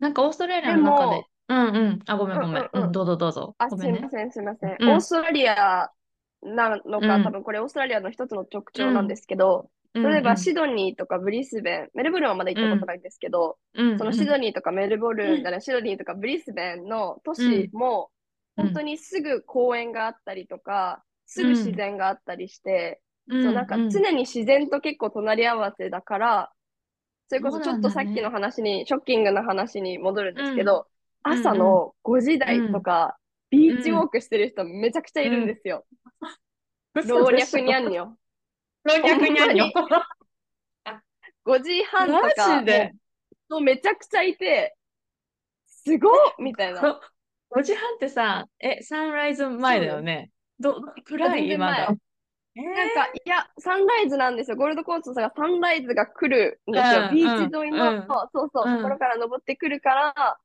[0.00, 1.98] なんかオーストラリアの中でうんうん。
[2.06, 2.62] あ、ごめんごめん。
[2.62, 3.54] うんうんうんうん、どうぞどうぞ。
[3.58, 4.00] あ、ごめんね。
[4.00, 4.76] すいません、すいません。
[4.80, 5.90] うんオーストラリア
[6.42, 18.22] なのか、うん多分これオーストラリアの一つの特徴なんですけど、例えばシドニーとかブリスベン、メルボルンはまだ行ったことないんですけど、うんそのシドニーとかメルボルン、だねシドニーとかブリスベンの都市も、うん
[18.54, 23.42] 本当にすぐ公園があったりとか、すぐ自然があったりして、うん。
[23.42, 26.52] そうなんか常に自然と結構隣り合わせだから、
[27.28, 30.86] それこそちょっとさっきの話に、ショッキングな話に戻るんですけど、
[31.24, 31.32] うん。
[31.32, 33.16] 朝の5時台とか、
[33.48, 35.86] ビーチウォークしてる人めちゃくちゃいるんですよ。
[37.06, 38.16] 老若にゃんにょ。
[38.84, 39.54] 老若に？
[39.54, 39.66] にょ。
[41.44, 42.92] 5時半とマかジで？
[43.48, 44.76] もうめちゃくちゃいて、
[45.66, 47.00] すごっみたいな。
[47.54, 50.30] 5時半ってさ、え、サンライズ前だよね？
[50.58, 51.40] ど、暗い？
[51.40, 51.94] 全然前まだ。
[52.54, 54.56] えなんか、いや、サンライズなんですよ。
[54.56, 57.08] ゴールドコーストがサンライズが来るんですよ。
[57.08, 60.38] うんビーチ沿いの、うんそうそう、うんところから登ってくるから、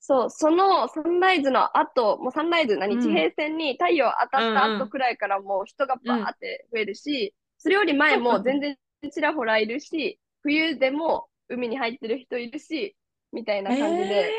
[0.00, 8.76] そう、そのサンライズの後、もうサンライズ何、うん地平線に太陽当たった後くらいからもう人がバーって増えるし、それより前も全然
[9.10, 12.96] ちらほらいるし、冬でも海に入ってる人いるし、
[13.32, 14.32] みたいな感じで、え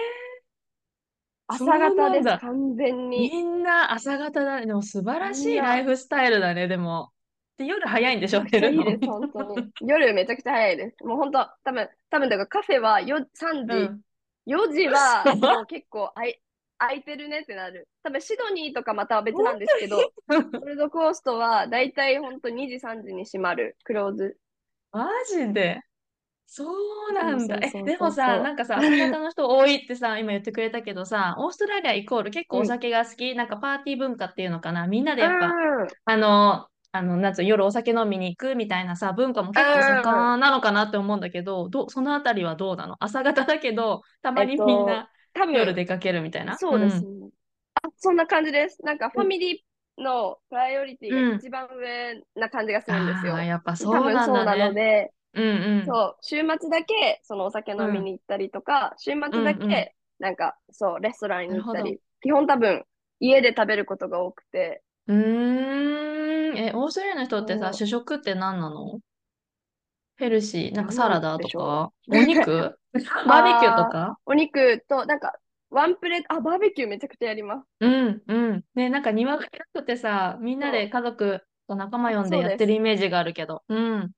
[1.47, 3.29] 朝そうな方です、完全ーに。
[3.29, 4.65] みんな朝方だね。
[4.65, 7.11] でも素晴らしいライフスタイルだね、でも。
[7.57, 9.71] で、夜早いんでしょ、めちゃくちゃいいです、本当に。
[9.81, 11.03] 夜めちゃくちゃ早いです。
[11.03, 13.75] もう本当、多分、多分だからカフェはよ3の。
[13.75, 14.01] 時、うん
[14.45, 16.41] 4時はもう結構あい
[16.79, 17.87] 空いてるねってなる。
[18.03, 24.37] 多分シドニーとかまたは別なんですけど、ゴールドコーストはだいたい本当2時、3時に閉まる、クローズ。
[24.91, 25.81] マジで？
[26.49, 27.59] そうなんだ。
[27.61, 34.87] え、でもさ、なんかさ、朝方の人多いってさ、今言ってくれたけどさ、オーストラリアイコール結構お酒が好き、なんかパーティー文化っていうのかな。
[34.87, 42.95] みんなでやっぱ、うんあの、あの、なんつうの夜お酒飲みに行くみたいなさ、文化も結構盛んなのかなって思うんだけど、ど、そのあたりはどうなの？
[43.01, 46.57] 朝方だけど、たまにみんな多分、夜出かけるみたいな？
[46.57, 47.29] そうですね。
[47.83, 48.81] あ、そんな感じです。
[48.83, 53.33] なんかファミリーのプライオリティが一番上な感じがするんですよ。
[53.33, 54.57] ああ、やっぱそ多うなん分そうなだね。
[54.57, 55.49] ので、うんう
[55.83, 55.85] ん。
[55.85, 62.85] そう、週末だけ、そのお酒飲みに行ったりとか、週末だうんうんけ、なんか、そう、レストランに行ったり、基本多分、
[63.19, 66.57] 家で食べることが多くて、うーん。
[66.57, 68.99] え、オーストラリアの人ってさ、主食って何なの？
[70.17, 72.79] ヘルシー、なんかサラダとか、お肉？
[73.27, 74.19] バーベキューとか？
[74.25, 75.33] お肉と、なんか、
[75.69, 77.65] ワンプレート、あ、バーベキューめちゃくちゃやります。
[77.79, 78.65] うん、うん。
[78.73, 83.63] ね、なんか庭が広くてさ、みんなで家族と仲間呼んでやってるイメージがあるけど。
[83.67, 84.11] うん。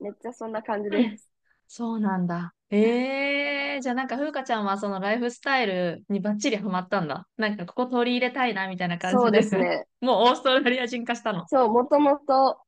[0.00, 1.30] めっちゃそんな感じです。
[1.68, 2.54] そうなんだ。
[2.70, 7.28] ええじゃあなんか風花ちゃんはそのライフスタイルにバッチリハマったんだ。
[7.36, 9.38] なんかここ取り入れたいなみたいな感じそうで。
[9.38, 9.86] ですね。
[10.00, 11.46] もうオーストラリア人化したの。
[11.48, 12.60] そう、もともと、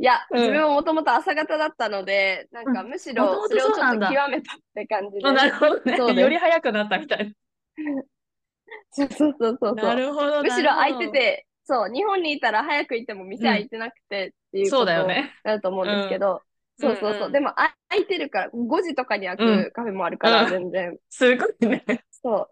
[0.00, 6.22] いや、うん自分ももともと朝方だったので、なんかむしろそれをちょっと極めたって感じであなるほどね。
[6.22, 7.34] より早くなったみたい
[8.92, 9.82] そうそうそうそうな。
[9.82, 9.90] そう。
[9.90, 16.40] なるほど、むしろ空いてて、そう、日本にいたら早く行っても店開いてなくてっていうそうことにだよねなると思うんですけど、
[16.78, 17.12] そうそうそう。
[17.12, 20.98] うんうんでもあ開いてるから、5時とかに開うんくカフェもあるから、うん全然。
[21.10, 21.84] すごいね。
[22.10, 22.50] そう。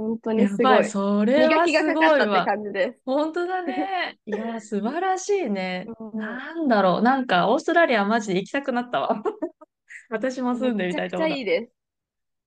[0.00, 0.84] 本当にすごい。
[0.84, 2.44] それは磨きがすかかったってごいわ。
[2.44, 3.00] 感じです。
[3.04, 4.18] 本当だね。
[4.26, 5.86] いや、素晴らしいね。
[5.98, 7.02] うんなんだろう。
[7.02, 9.22] なんか、オーストラリアマジで行きたくなったわ。
[10.10, 11.72] 私も住んでみたいと思いいです。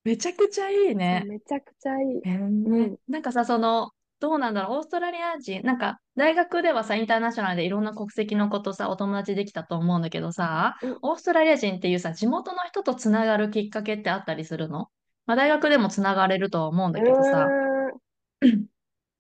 [0.04, 1.24] めちゃくちゃいいね。
[1.28, 2.18] めちゃくちゃいい。
[2.26, 14.90] へーうんなんかさ、その、どうなんだろう、オーストラリア人、なんか、大学ではさ、インターナショナルでいろんな国籍の子とさ、お友達できたと思うんだけどさ、うんオーストラリア人っていうさ、地元の人とつながるきっかけってあったりするの？
[15.26, 17.56] まあ、大学でもつながれるとは思うんだけどさ。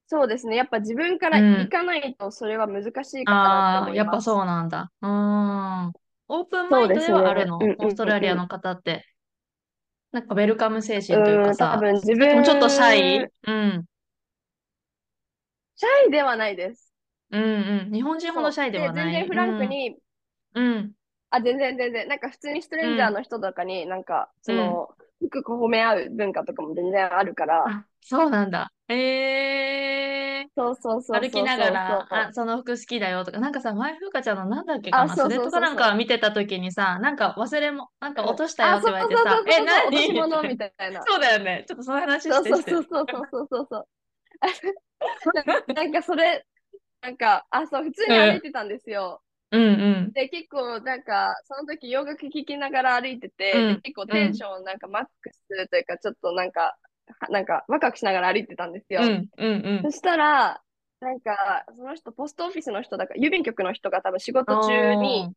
[0.07, 0.55] そうですね。
[0.55, 4.21] やっぱ自分からうん行かないとそれは難しいかなああ、やっぱ。
[4.21, 4.91] そうなんだ。
[5.01, 5.09] うー
[5.89, 5.93] ん。
[6.27, 9.05] オープンマインドではあるの、オーストラリアの方って。
[10.11, 13.25] なんか、ウェルカム精神といううん、多かさ、分自でも分、ちょっとシャイ？
[13.25, 13.85] シうん。
[16.05, 16.93] ャイではないです。
[17.31, 17.91] うんうん。
[17.93, 19.03] 日本人ほどシャイではない。
[19.03, 19.97] 全然フランクに、
[20.53, 20.77] うん。
[20.77, 20.95] うん。
[21.31, 28.73] あ、全然全然、なんか普通にストレンジャーの人とかに、なんか、その、低く褒め合う文化とかも全然あるから、あ、そうなんだ。
[28.89, 30.49] えー。
[30.55, 31.21] そうそうそうそうそう。
[31.21, 39.87] 歩きながら、そうあ、その服好きだよとか、なんかさ、前風花ちゃんのなんだっけかな、あそうそうそうスレッドかなんか見てた時にさ、なんか忘れも、なんか落としたよあ、ってそう言われてさ、そうそうそう、え、何？
[39.87, 41.01] 落とし物みみたいなな。
[41.07, 41.65] そうだよね。
[41.67, 42.87] ちょっとその話そうそうしてして。
[42.89, 43.87] そうそうそうそうそう。
[45.33, 45.43] な
[45.75, 46.45] なんかそれ、
[47.01, 49.23] なんか、あ、そう、普通に歩いてたんですよ。
[49.57, 50.13] うんうん。
[50.13, 56.77] で、結構、なんか、その時洋楽聴きながら歩いてて、うんで結構テンションなんかマックスというか、ちょっとなんか、
[57.19, 59.01] はなんかワクワクしながら歩いてたんですよ。
[59.01, 59.83] うんうんうん。
[59.83, 60.61] そしたら、
[61.01, 65.29] なんか、その人、ポストオフィスの人だから、郵便局の人が多分仕事中に、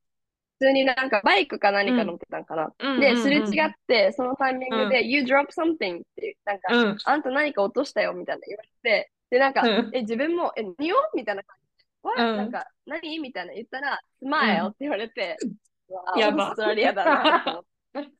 [0.58, 2.72] 普通になんかバイクか何か乗ってたんかな。
[2.96, 6.96] で、うんうんうんすれ違って、そのタイミングで、You drop something って、なんか、うん。
[7.04, 11.65] あんた何か落としたよみたいな言われて、で、なんか、うんえ、自分も、え、何をみたいな感じで、
[12.14, 15.36] なんか、何みたいな言ったら、スマイルって言われて、
[15.88, 17.68] うわやばオーストラリアだなと思って。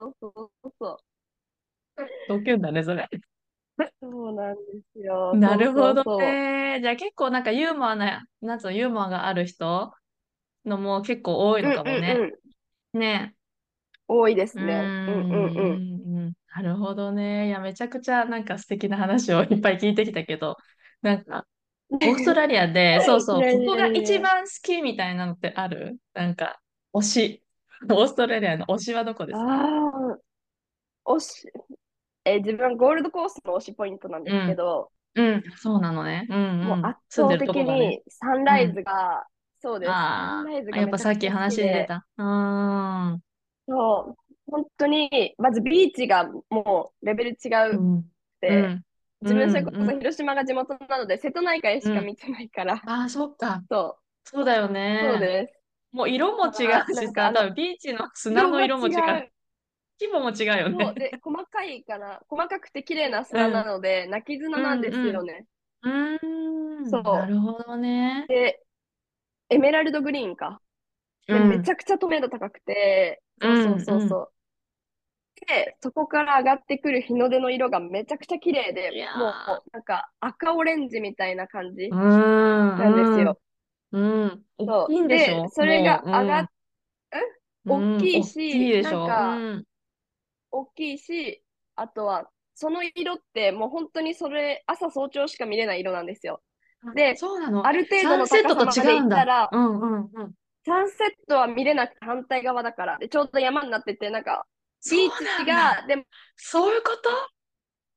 [0.00, 0.98] そうそうそう。
[2.28, 3.08] ドキュンだね、それ。
[4.00, 4.60] そうなんで
[4.94, 5.34] すよ。
[5.34, 6.18] なるほど。
[6.18, 6.78] ね。
[6.80, 9.92] じゃあ結構なんかユーモアな、なんつうの、ユーモアがある人
[10.64, 12.14] のも結構多いのかもね。
[12.16, 12.32] うんうん
[12.94, 13.00] うん。
[13.00, 13.34] ね。
[14.08, 14.72] 多いですうね。
[14.74, 15.62] うんうんう
[16.24, 16.28] ん。
[16.28, 16.32] ん。
[16.54, 17.48] なるほどね。
[17.48, 20.56] いや、めちゃくちゃなんか素敵な話をいっぱい聞いてきたけど、
[21.02, 21.46] なんか、
[21.90, 26.60] オーストラリアで、 そうそう、ここが一番好きみたいなのってあるなんか、
[26.92, 27.44] 推し。
[27.90, 29.46] オーストラリアの推しはどこですか？
[31.06, 31.52] 推し、
[32.24, 36.26] え、自分はゴールドコーストの推しポイントなんですけど、うん、そうなのね。
[36.30, 36.66] うんうん。
[36.66, 37.56] もう圧倒的。
[37.64, 39.26] にサンライズが、
[39.60, 39.92] そうです。
[39.92, 42.06] サあンライズあ、やっぱさっき話に出た。
[42.16, 43.22] うーん。
[43.68, 47.76] そう、本当に、まずビーチがもうレベル違う。
[47.76, 48.02] うんっ
[48.40, 48.84] て、うん。
[49.22, 53.64] 自分それこそうんうん広島が地元なので、瀬戸内海しか見てないから、ああ、そっか。
[53.70, 54.68] そそうだよ
[55.00, 55.18] う、そうね。
[55.18, 55.60] です。
[55.92, 59.24] もう色も違うしさ、多分ビーチの砂の色も違う。
[60.00, 60.94] 規模も違うよね。
[60.96, 65.46] で、細かいから、細かくて綺麗な砂なので、泣き砂なんですよね。
[65.82, 66.90] うーん。
[66.90, 68.26] そうなるほどね。
[68.28, 68.62] で、
[69.50, 70.62] エメラルドグリーンか。
[71.30, 74.32] めちゃくちゃ透明度高くて、そうそうそうそう。
[75.46, 81.88] で、そこから上がってくる日の出の色がめちゃくちゃ綺麗でもうなんか赤オレンジみたいな感じ。
[81.88, 83.38] なんですよ。
[83.92, 84.44] うん。
[85.08, 86.48] でそれが上がっ
[87.66, 88.98] うん大きいしうん大きいでしょ？
[88.98, 89.64] なんかうん
[90.52, 91.42] 大きいし、
[91.76, 96.42] あとは、その色ってもう本当にそれ、朝早朝しか見れない色なんですよ。
[96.94, 97.14] で。
[97.62, 100.34] ある程度のセットと高さまで違ったら、うんうんうん。
[100.66, 104.44] サンセットは見れなくて反対側だから、でちょうど山になってて、なんか、
[104.90, 106.04] ビーチが、でも、
[106.36, 107.10] そういうこと？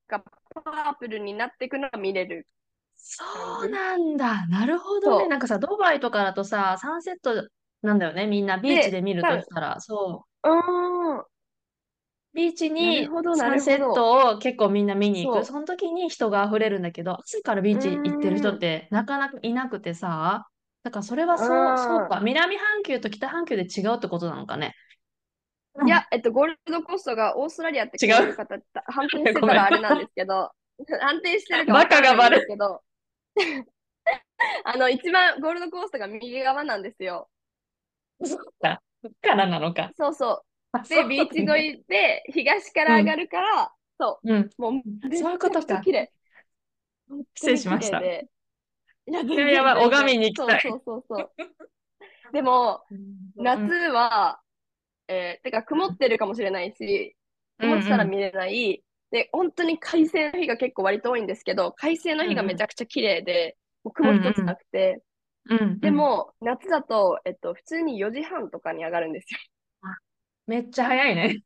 [0.10, 2.48] なんかパープルになっていくのが見れる。
[2.96, 3.24] そ
[3.66, 4.48] うなんだ。
[4.48, 5.28] なるほどね。
[5.28, 7.48] なんかさ、ドバイとかだとさ、サンセット
[7.82, 8.28] なんだよね。
[8.28, 9.80] みんなビーチで見るとしたら。
[9.80, 10.50] そう。
[10.50, 11.24] うーん。
[12.34, 15.46] ビーチなにサンセットを結構みんな見に行く。
[15.46, 20.48] その時に人が溢れるんだけど、朝からビーチ行ってる人ってなかなかいなくてさ、
[20.84, 22.22] だからそれはそうう、んそうか。
[22.22, 24.74] 南半球と北半球で違うってことなのかね。
[25.86, 28.36] いや、えっと、ゴールドコーストがオーストラリアって違う。
[28.36, 28.56] 方、
[28.86, 30.52] 判定してたらあれなんですけど、
[31.02, 32.82] 判定 してるかバカがバですけど、
[34.66, 37.30] あの、一番ゴールドコーストが右側なんですよ。
[38.24, 38.82] そっか。
[39.02, 39.92] そっからなのか。
[39.98, 40.42] そうそう。
[40.72, 44.50] あで、ビーチ沿いで東から上がるから、そうん。
[44.58, 44.74] う、もう
[45.10, 45.82] めそういうことか。
[45.82, 46.12] 綺麗。
[47.36, 48.00] 失礼しました。
[48.00, 48.04] い
[49.12, 49.86] や、いややばい。
[49.86, 50.62] 拝みに行きたい。
[50.62, 51.46] そうそうそうそ
[52.30, 52.34] う。
[52.34, 52.84] でも、
[53.38, 53.60] 夏
[53.92, 54.40] は、
[55.08, 57.16] えーてか曇ってるかもしれないし、
[57.60, 65.04] 曇ってたら見れない、で、本当に快晴の日が結構割と多いんですけど、快晴の日がめちゃくちゃ綺麗で、もう雲一つなくて、
[65.50, 69.40] うんうん、でも、夏だと、えっと、普通に4時半とかに上がるんですよ。
[70.48, 71.44] めっちゃ早いね。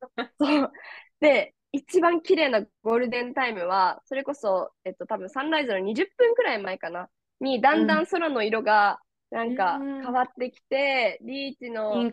[0.38, 0.72] そう。
[1.20, 7.08] で、一番綺麗なゴールデンタイムは、それこそ、えっと、多分サンライズの20分くらい前かな、
[7.40, 12.06] に、だんだん空の色が、なんかうん変わってきて、ビーチの、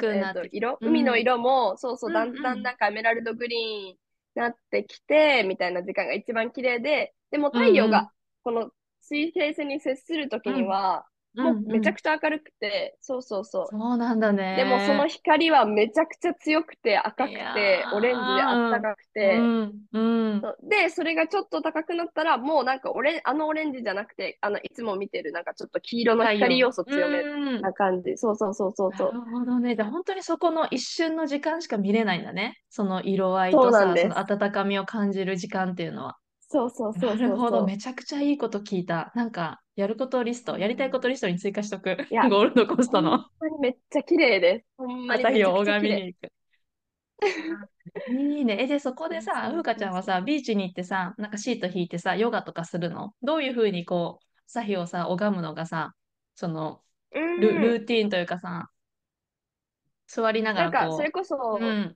[0.52, 0.88] 色、うん。
[0.90, 2.42] 海の色も、そうそう、だうん。
[2.42, 4.00] だんなんかエメラルドグリーンに
[4.36, 8.12] なってきて、みたいな時間が一番綺麗で、でも太陽が、
[8.44, 8.72] この
[9.02, 13.68] 水平線に接するときには、もうめちゃくちゃ明るくて、そうそうそう。
[13.70, 14.56] そうなんだね。
[14.56, 20.00] でもその光はめちゃくちゃ強くて赤くてーオレンジであったかくて、うん、う
[20.36, 20.42] ん。
[20.42, 29.76] そうでそれがちょっと高くなったらもうなんかオレあのオレンジじゃなくてあのいつも見てるなんかちょっと黄色の光要素強めうんな感じ、そうそうそうそうそうなるほどね。
[29.76, 32.58] じゃあ本当にそこの一瞬の時間しか見れないんだね。
[32.70, 36.18] その色合いとさ、その温かみを感じる時間っていうのは。
[36.54, 37.66] そうそうそうなそうるほど。
[37.66, 39.12] めちゃくちゃいいこと聞いた。
[39.16, 41.98] なんか、やることリスト、やりたいことリストに追加しとく。
[42.12, 43.26] いやゴールドコーストの
[43.60, 46.32] めっちゃ綺麗ですほんまにめちゃ朝日をくちゃ綺麗拝みに行く。
[48.08, 48.58] いいね。
[48.60, 53.14] え、で、そこでさ、ふうかちゃんはさ、ビーチに行ってさ、なんかシート引いてさ、ヨガとかするの？
[53.22, 55.96] どういうふうにこう、朝日をさ、拝むのがさ、
[56.36, 56.82] その、
[57.14, 58.70] うんルルーティーンというかさ、
[60.08, 61.96] 座りながなんからこう、それこそ、うん、あ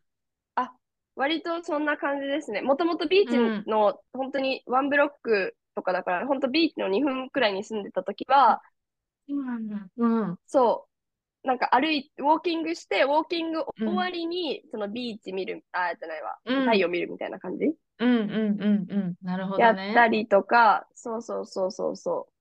[1.17, 2.61] 割とそんな感じですね。
[2.61, 8.61] もともとビーチうんの本当にワンブロックとかだから、本当ビーチの2分くらいに住んでた時は、
[9.27, 9.87] そうなんだ。
[9.97, 10.39] うん。
[10.47, 10.87] そ
[11.43, 19.15] う、なんか歩い、ウォーキングして、ウォーキングうん終わりに、そのビーチ見る、あ、じゃないわ、うん太陽見るみたいな感じ、うんうんうんうん。
[19.21, 19.91] なるほやどね。
[19.91, 22.33] ったりとか、そうそうそうそうそう。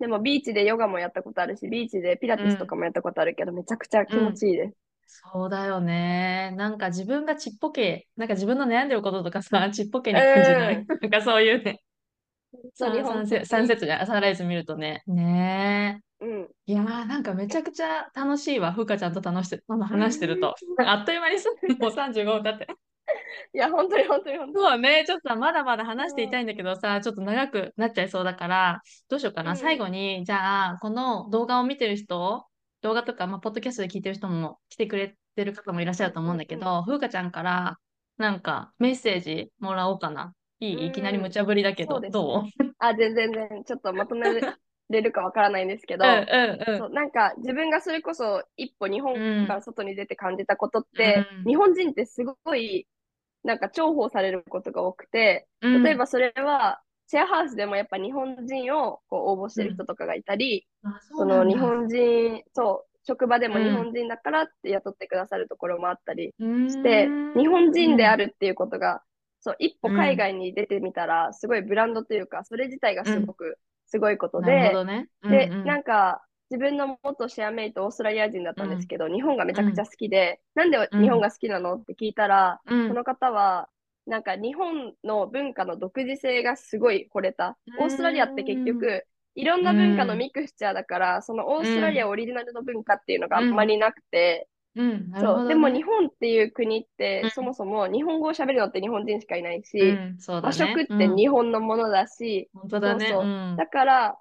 [0.00, 4.76] でもビーチでヨガもやったことあるし、ビーチでピラティスとかもやったことあるけど、めちゃくちゃ気持ちいいです。
[5.12, 6.52] そうだよね。
[6.56, 10.76] なんか自分がちっぽけ、なんか自分の悩んでることとかさ、ちっぽけに感じない？
[10.76, 11.82] うんなんかそういうね。
[12.74, 15.02] そう日サン本的セサンセットじゃない、サンライズ見るとね。
[15.06, 16.40] ねうん。
[16.42, 16.48] え。
[16.66, 18.72] いやーなんかめちゃくちゃ楽しいわ。
[18.72, 20.54] ふうかちゃんと楽して、話してると。
[20.86, 22.68] あっという間に さ、もう35分経って。
[23.54, 24.66] いや、本当に本当に本当に。
[24.66, 29.52] そうね、ちょっとまだまだ話していたいんだけどさ、ちょっと長くなっちゃいそうだから、どうしようかな。
[29.52, 32.46] うん最後に、じゃあ、この動画を見てる人、
[32.82, 37.78] 動画とか、まあ、ポッドキャストで聞いてる人も来てくれてる方もいらっしゃると思うんだけど、ふうかちゃんから、
[38.16, 40.34] なんか、メッセージもらおうかな。
[40.60, 40.86] いい？
[40.88, 42.10] いきなり無茶ぶりだけど、そうね。
[42.10, 42.74] どう？
[42.78, 44.28] あ、全然全然、ちょっとまとめ
[44.90, 46.04] れるかわからないんですけど、
[46.92, 49.14] なんか自分がそれこそ一歩日本
[49.46, 51.50] から外に出て感じたことって、うん。
[51.50, 52.86] 日本人ってすごい
[53.44, 55.82] なんか重宝されることが多くて、うん。
[55.82, 60.66] 例えばそれはシェアハウスでもやっぱ日本人をこう応募してる人とかがいたり、
[61.10, 61.44] うなんだ。
[61.44, 63.64] の日本人、そう、職場でもうん。
[63.64, 66.68] 日本人だからって雇ってくださるところもあったりうーん。
[66.68, 68.26] して、日本人である。
[68.26, 69.02] るっていうことが、
[69.40, 75.08] そう、一歩海外に出てみたら、すごいブランドというか、それ自体がすごくすごいことで、どね。
[75.28, 75.76] で、うんうん。
[75.76, 82.88] なんか、自分の元シェアメイト、オーストラリア人だったんですけど、日本がめちゃくちゃ好きで、なんで日本が好きなのって聞いたら、うん。
[82.88, 83.68] その方は、
[84.06, 87.58] なんか日本の文化の独自性がすごい惚れた。
[87.76, 94.48] オーストラリアって結局、いろんな文化のミクスチャーだから、そのオーストラリアオリジナルの文化っていうのがあんまりなくて、
[95.20, 100.58] そう、でも日本っていう国って、うんそもそも日本語を喋るのって日本人しかいないし、うん、そうだ和ね。
[100.76, 103.08] 食って日本のものだし、だね。
[103.08, 103.24] そうそう。
[103.24, 103.56] うん。
[103.56, 104.18] だから、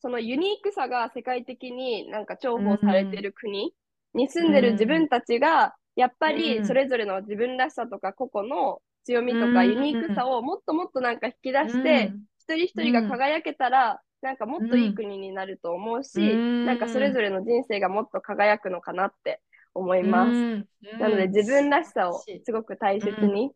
[0.00, 3.74] そのユニークさが世界的になんか重宝されてる国
[4.14, 6.36] に住んでる自分たちが、やっぱうん。
[6.36, 16.66] りそれぞれの自分らしさとか個々の強みとうんかユニークさをもっともっとなんか引き出して、一人一人が輝けたら、なんかもっといい国になると思うし、うん。
[16.66, 19.40] なんかそれぞれの人生がもっと輝くのかなって
[19.74, 20.30] 思いうんます。
[20.30, 20.68] うん。
[20.98, 23.50] なので自分らしさをすごく大切に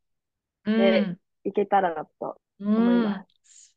[0.64, 0.78] うん。
[0.78, 2.36] でいけたらなと。
[2.60, 3.33] うん思います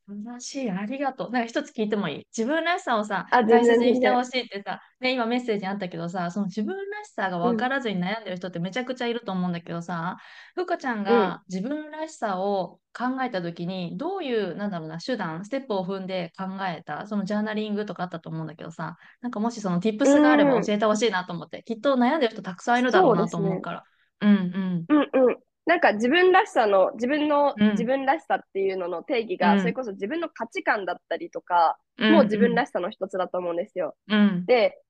[0.08, 1.32] 話ありがとう。
[1.32, 2.28] なんか一つ聞いてもいい？
[2.36, 4.10] 自分らしさをさ、大切にして。
[4.10, 10.18] ほしいってさ、ね、今メッセージあったけどさ、その自分らしさが分からずに悩んでる人ってめちゃくちゃいると思うんだけどさ、
[10.56, 11.04] ふうかちゃんうん。
[11.04, 20.66] が自分らしさを考えたときに、どういう、なんだろうな、手段、ステップを踏んで考えた、そのジャーナリングとかあったと思うんだけどさ、なんかもしその tips があればうん。
[20.66, 23.16] 教えてほしいなと思って、きっと悩んでる人たくさんいるだろそう。
[23.16, 23.84] なと思うから。
[24.22, 24.86] うんうん。
[24.90, 25.38] うんうん。
[25.68, 27.86] なんか自分らしさの、自分の、自うん。
[27.86, 33.98] 分らしさっていうのの定義うが、それんこそ自分の価値観だったりとか、うもう自分んらしさの一つだと思うんですよ。
[34.08, 34.48] うん。
[34.48, 34.82] で、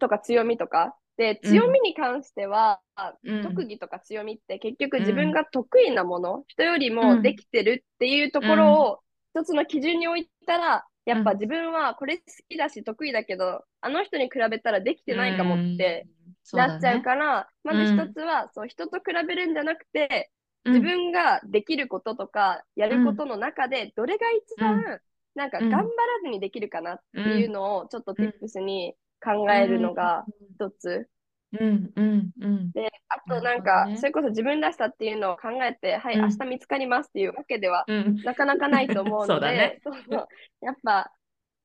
[0.00, 0.96] とか強みとか。
[1.16, 1.60] で、うん。
[1.60, 2.80] 強みに関しては、
[3.22, 3.42] うん。
[3.42, 8.90] 特技とか強みって結局う自分んが得意なもの、人よりうもでんきてるっていうとうころん。
[8.90, 9.00] を
[9.34, 11.20] 一つの基準に置いたら、やうん。
[11.20, 16.08] っぱ自分はこれ好きだし得意だけど、あの人に比べたらできてうないかもって
[16.52, 17.02] なっちゃうね。
[17.02, 18.06] から、まずうん。
[18.06, 20.32] 一つは、そう、人と比べるんじゃなくて、
[20.70, 20.94] 自うん。
[20.96, 24.86] 分ができることとか、やうんることの中で、どれが一うん。
[24.88, 25.00] 番、
[25.34, 25.70] なんかうん。
[25.70, 29.94] 頑張らずにできるかなっていうのを、ちょっとうん tips に考うえるのん。
[29.94, 30.28] が
[30.58, 31.08] 一つ。
[31.52, 32.72] うんうんうん。
[32.74, 33.90] で、あとなんか。
[33.94, 36.40] それこそ自分らしさっていうのを考えて、はい、うん。
[36.40, 38.22] 明日見つかりますっていうわけではうん。
[38.22, 39.74] なかなかないと思うの そうだね。
[39.74, 40.28] で、そうそう、
[40.60, 41.12] やっぱ、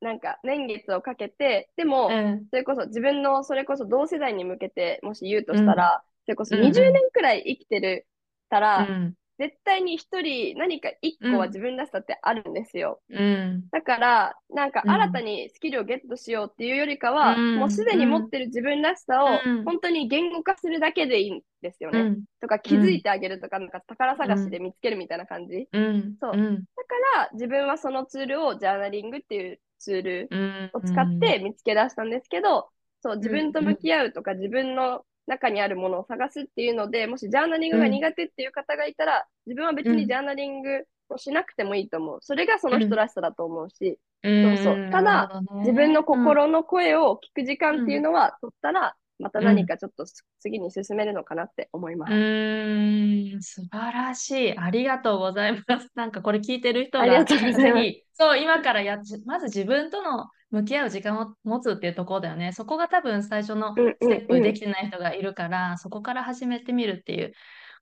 [0.06, 2.48] なんか年月をかけて、でも、うん。
[2.50, 6.66] それこそ自分の、それこそ同世代に向けて、もし言うとうんしたら、それこそうんうん。
[6.66, 8.06] 20年くらい生きてる
[8.50, 9.16] たうら、ん。
[9.38, 13.02] 絶対に一人何か一個は自分らしさってあるんですよ。
[13.08, 13.70] うん。
[13.72, 17.54] だから、なんかうん新たにスキルをゲットしようっていうよりかうは、ん。
[17.54, 19.64] もうすでに持ってる自分らしさをうん。
[19.64, 21.98] 本当に言語化するだけでいいんですよね。
[21.98, 22.24] うん。
[22.40, 25.68] とか気づいてあげるとか、なんか宝探しで見つけるみたいな感じ。
[25.72, 26.18] うん。
[26.20, 26.64] そううん。
[26.76, 30.70] だから自分はそのツールをジャーナリングっていうツールうん。
[30.72, 32.70] を使って見つけ出したんですけど、
[33.02, 42.18] そう、自分と向き合うとか、自分の中にあるものを探すっていうので、もしジャーナリングが苦手っていう方がいたら、自分は別にジャーナリングをしなくてもいいと思う。
[42.22, 44.42] それがその人らしさだと思うし、うん。
[44.42, 44.86] そうそう。
[44.90, 50.04] ただ自分の心の声を聞く時間っていうのは取ったら、また何かちょっと
[50.40, 52.14] 次に進めるのかなって思いまうす。
[52.14, 54.58] ーん、素晴らしい。
[54.58, 55.90] ありがとうございます。
[55.94, 62.52] なんかこれ聞いてる人が、ありがとうございますぜひ、そう、今からやっ、まず自分との向き合う時間を持つっていうところだよね。
[62.52, 67.32] そこが多分最初のうんステッうんうんプできてない人がいるから、そこから始めてみるっていう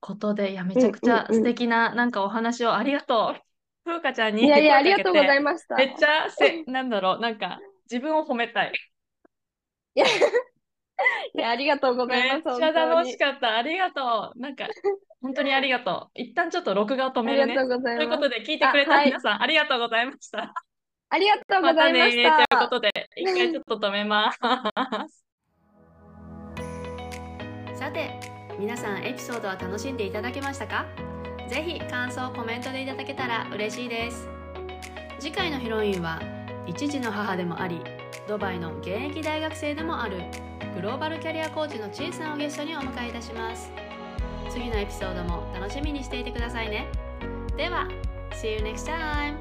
[0.00, 3.40] ことで、いや、めちゃくちゃうんうんうん素敵ななんかお話をありがとう。
[3.84, 5.76] ふうかちゃんにいやいや、ありがとうございて、ました。
[5.76, 7.60] めっちゃせ、なんだろう、なんか
[7.90, 8.72] 自分を褒めたい。
[9.94, 10.06] いや、
[11.34, 12.58] いやありがとうございめっます。
[12.58, 13.56] ちゃ楽本しかった。
[13.56, 14.38] ありがとう。
[14.40, 14.68] なんか、
[15.22, 16.20] 本当にありがとう。
[16.20, 17.68] 一旦ちょっと録画を止めるね当にありが。
[17.68, 17.98] とうございます。
[17.98, 20.54] ということで、聞いてくれたあはい皆さん、ありがとうございました。
[21.10, 22.68] ありがとうごまたざいましねというこた。
[22.68, 24.38] とで、一回ちょっと止めます。
[27.74, 28.18] さて
[28.58, 30.86] 皆さんエピソードは楽しんでいただけましたか？
[31.48, 34.28] ぜひ感想コメントでいただけたら嬉しいです
[35.18, 36.20] 次回のヒロインは
[36.66, 37.80] 一児の母でもあり
[38.26, 40.22] ドバイの現役大学生でもある
[40.74, 43.70] グローバルキャリアコーチのちいさんをゲストにお迎えいたします。
[44.50, 46.88] 次のエピソードも楽しみにしていてくださいね。
[47.56, 47.88] では
[48.32, 49.38] See you next time!